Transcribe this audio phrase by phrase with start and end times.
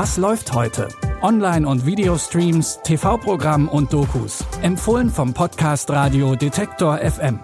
[0.00, 0.86] Was läuft heute?
[1.22, 4.44] Online- und Videostreams, TV-Programm und Dokus.
[4.62, 7.40] Empfohlen vom Podcast Radio Detektor FM.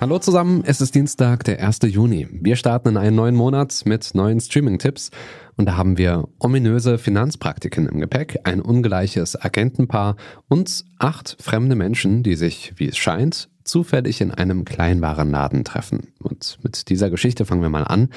[0.00, 1.82] Hallo zusammen, es ist Dienstag, der 1.
[1.84, 2.26] Juni.
[2.32, 5.12] Wir starten in einen neuen Monat mit neuen Streaming-Tipps
[5.56, 10.16] und da haben wir ominöse Finanzpraktiken im Gepäck, ein ungleiches Agentenpaar
[10.48, 16.12] und acht fremde Menschen, die sich, wie es scheint, zufällig in einem Kleinwarenladen treffen.
[16.22, 18.08] Und mit dieser Geschichte fangen wir mal an.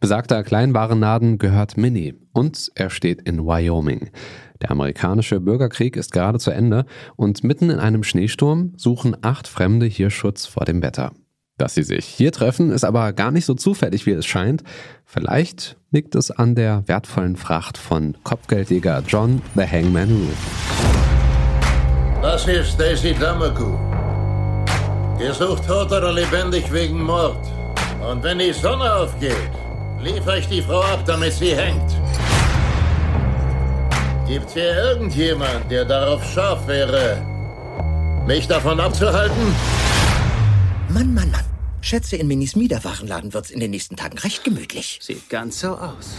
[0.00, 4.10] Besagter Kleinwarenladen gehört Minnie und er steht in Wyoming.
[4.62, 9.86] Der amerikanische Bürgerkrieg ist gerade zu Ende und mitten in einem Schneesturm suchen acht Fremde
[9.86, 11.12] hier Schutz vor dem Wetter.
[11.58, 14.62] Dass sie sich hier treffen, ist aber gar nicht so zufällig, wie es scheint.
[15.04, 20.32] Vielleicht liegt es an der wertvollen Fracht von Kopfgeldjäger John the Hangman Rule.
[22.22, 23.91] Das ist Stacy Damaku.
[25.20, 27.46] Ihr sucht tot oder lebendig wegen Mord.
[28.00, 29.50] Und wenn die Sonne aufgeht,
[30.00, 31.96] liefere ich die Frau ab, damit sie hängt.
[34.26, 37.22] Gibt's hier irgendjemand, der darauf scharf wäre,
[38.26, 39.54] mich davon abzuhalten?
[40.88, 41.44] Mann, Mann, Mann.
[41.80, 44.98] Schätze, in Minis Miederwarenladen wird's in den nächsten Tagen recht gemütlich.
[45.02, 46.16] Sieht ganz so aus.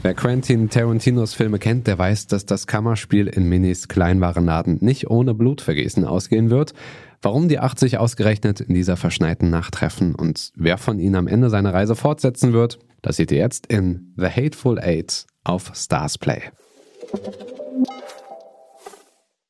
[0.00, 5.34] Wer Quentin Tarantinos Filme kennt, der weiß, dass das Kammerspiel in Minis Kleinwarenladen nicht ohne
[5.34, 6.72] Blutvergießen ausgehen wird.
[7.20, 11.50] Warum die 80 ausgerechnet in dieser verschneiten Nacht treffen und wer von ihnen am Ende
[11.50, 16.42] seine Reise fortsetzen wird, das seht ihr jetzt in The Hateful Eight auf Stars Play.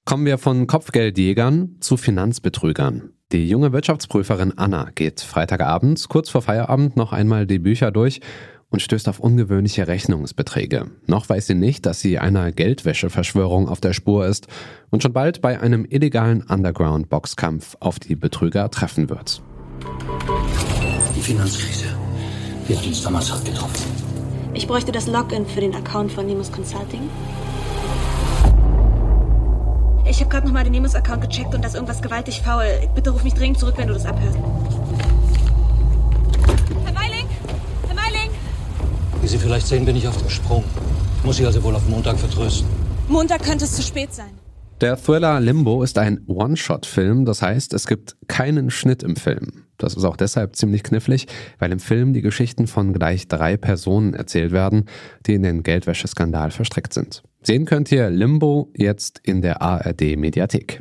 [0.06, 3.10] Kommen wir von Kopfgeldjägern zu Finanzbetrügern.
[3.32, 8.22] Die junge Wirtschaftsprüferin Anna geht Freitagabend kurz vor Feierabend noch einmal die Bücher durch
[8.70, 10.90] und stößt auf ungewöhnliche Rechnungsbeträge.
[11.06, 14.46] Noch weiß sie nicht, dass sie einer Geldwäscheverschwörung auf der Spur ist
[14.90, 19.42] und schon bald bei einem illegalen Underground-Boxkampf auf die Betrüger treffen wird.
[21.16, 21.86] Die Finanzkrise.
[22.66, 23.84] Wir haben uns damals hart getroffen.
[24.52, 27.08] Ich bräuchte das Login für den Account von Nemus Consulting.
[30.08, 32.64] Ich habe gerade nochmal den Nemus-Account gecheckt und da ist irgendwas gewaltig faul.
[32.94, 34.38] Bitte ruf mich dringend zurück, wenn du das abhörst.
[39.28, 40.64] Wie Sie vielleicht sehen, bin ich auf dem Sprung.
[41.22, 42.66] Muss Sie also wohl auf Montag vertrösten.
[43.08, 44.30] Montag könnte es zu spät sein.
[44.80, 49.66] Der Thriller Limbo ist ein One-Shot-Film, das heißt, es gibt keinen Schnitt im Film.
[49.76, 51.26] Das ist auch deshalb ziemlich knifflig,
[51.58, 54.86] weil im Film die Geschichten von gleich drei Personen erzählt werden,
[55.26, 57.22] die in den Geldwäscheskandal verstrickt sind.
[57.42, 60.80] Sehen könnt ihr Limbo jetzt in der ARD Mediathek.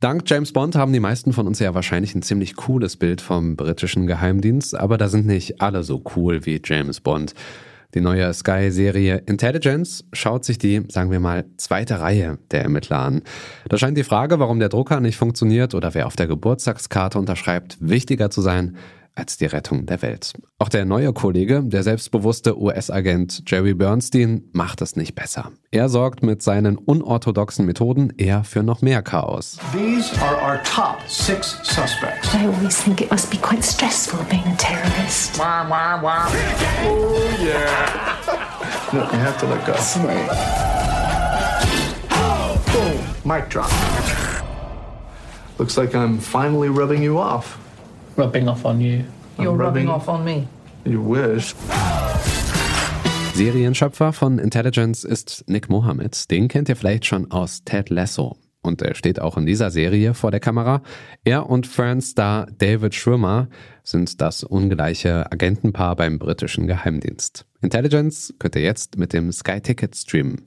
[0.00, 3.54] Dank James Bond haben die meisten von uns ja wahrscheinlich ein ziemlich cooles Bild vom
[3.54, 7.34] britischen Geheimdienst, aber da sind nicht alle so cool wie James Bond.
[7.92, 13.22] Die neue Sky-Serie Intelligence schaut sich die, sagen wir mal, zweite Reihe der Ermittler an.
[13.68, 17.76] Da scheint die Frage, warum der Drucker nicht funktioniert oder wer auf der Geburtstagskarte unterschreibt,
[17.80, 18.76] wichtiger zu sein
[19.20, 20.32] als die Rettung der Welt.
[20.58, 25.52] Auch der neue Kollege, der selbstbewusste US-Agent Jerry Bernstein, macht es nicht besser.
[25.70, 29.58] Er sorgt mit seinen unorthodoxen Methoden eher für noch mehr Chaos.
[29.72, 32.34] These are our top six suspects.
[32.34, 35.38] I always think it must be quite stressful being a terrorist.
[38.92, 39.74] No, you have to let go.
[42.72, 42.98] Boom.
[43.24, 43.70] Mic drop.
[45.58, 47.58] Looks like I'm finally rubbing you off.
[48.16, 49.04] Rubbing off on you.
[49.38, 50.46] You're rubbing rubbing- off on me.
[50.84, 51.54] You wish.
[53.34, 56.30] Serienschöpfer von Intelligence ist Nick Mohammed.
[56.30, 58.36] Den kennt ihr vielleicht schon aus Ted Lasso.
[58.62, 60.82] Und er steht auch in dieser Serie vor der Kamera.
[61.24, 63.48] Er und Friends-Star David Schwimmer
[63.82, 67.46] sind das ungleiche Agentenpaar beim britischen Geheimdienst.
[67.62, 70.46] Intelligence könnt ihr jetzt mit dem Sky Ticket streamen.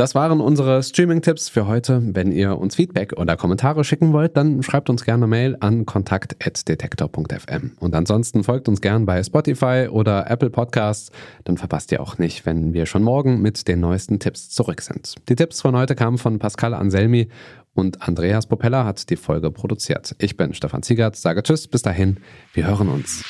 [0.00, 2.00] Das waren unsere Streaming-Tipps für heute.
[2.02, 7.72] Wenn ihr uns Feedback oder Kommentare schicken wollt, dann schreibt uns gerne Mail an kontakt.detektor.fm.
[7.78, 11.12] Und ansonsten folgt uns gern bei Spotify oder Apple Podcasts.
[11.44, 15.16] Dann verpasst ihr auch nicht, wenn wir schon morgen mit den neuesten Tipps zurück sind.
[15.28, 17.28] Die Tipps von heute kamen von Pascal Anselmi
[17.74, 20.16] und Andreas Propeller hat die Folge produziert.
[20.16, 22.20] Ich bin Stefan Ziegert, sage Tschüss, bis dahin,
[22.54, 23.22] wir hören uns.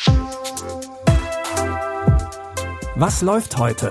[2.94, 3.90] Was läuft heute?